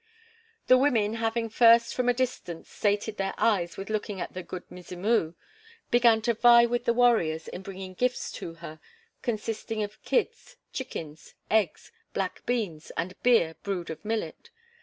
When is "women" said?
0.79-1.13